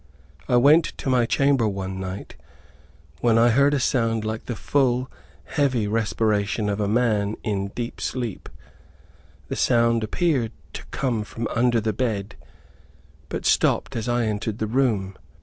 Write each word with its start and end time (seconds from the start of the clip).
I 0.49 0.57
went 0.57 0.85
to 0.97 1.11
my 1.11 1.27
chamber 1.27 1.67
one 1.67 1.99
night, 1.99 2.35
when 3.19 3.37
I 3.37 3.49
heard 3.49 3.75
a 3.75 3.79
sound 3.79 4.25
like 4.25 4.45
the 4.47 4.55
full, 4.55 5.11
heavy 5.43 5.87
respiration 5.87 6.69
of 6.69 6.79
a 6.79 6.87
man 6.87 7.35
in 7.43 7.67
deep 7.67 8.01
sleep. 8.01 8.49
The 9.49 9.55
sound 9.55 10.03
appeared 10.03 10.53
to 10.73 10.83
come 10.87 11.23
from 11.23 11.47
under 11.53 11.79
the 11.79 11.93
bed, 11.93 12.35
but 13.29 13.45
stopped 13.45 13.95
as 13.95 14.09
I 14.09 14.25
entered 14.25 14.57
the 14.57 14.65
room. 14.65 15.17